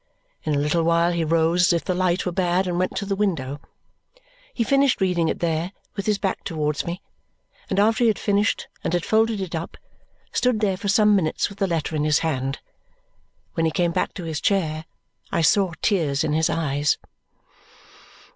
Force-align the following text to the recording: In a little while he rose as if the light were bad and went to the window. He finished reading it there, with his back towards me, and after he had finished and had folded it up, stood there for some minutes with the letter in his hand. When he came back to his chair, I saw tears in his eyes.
In 0.41 0.55
a 0.55 0.57
little 0.57 0.81
while 0.81 1.11
he 1.11 1.23
rose 1.23 1.67
as 1.67 1.73
if 1.73 1.83
the 1.85 1.93
light 1.93 2.25
were 2.25 2.31
bad 2.31 2.65
and 2.65 2.79
went 2.79 2.95
to 2.95 3.05
the 3.05 3.15
window. 3.15 3.61
He 4.51 4.63
finished 4.63 4.99
reading 4.99 5.29
it 5.29 5.41
there, 5.41 5.73
with 5.95 6.07
his 6.07 6.17
back 6.17 6.43
towards 6.43 6.87
me, 6.87 7.03
and 7.69 7.77
after 7.79 8.03
he 8.05 8.07
had 8.07 8.17
finished 8.17 8.67
and 8.83 8.93
had 8.93 9.05
folded 9.05 9.39
it 9.39 9.53
up, 9.53 9.77
stood 10.31 10.59
there 10.59 10.75
for 10.75 10.87
some 10.87 11.15
minutes 11.15 11.49
with 11.49 11.59
the 11.59 11.67
letter 11.67 11.95
in 11.95 12.03
his 12.03 12.17
hand. 12.25 12.57
When 13.53 13.67
he 13.67 13.71
came 13.71 13.91
back 13.91 14.15
to 14.15 14.23
his 14.23 14.41
chair, 14.41 14.85
I 15.31 15.43
saw 15.43 15.73
tears 15.83 16.23
in 16.23 16.33
his 16.33 16.49
eyes. 16.49 16.97